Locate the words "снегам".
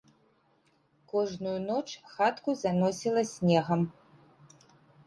3.35-3.81